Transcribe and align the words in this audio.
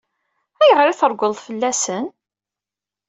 Ayɣer 0.61 0.87
i 0.87 0.95
treggleḍ 0.99 1.37
fell-asen? 1.45 2.05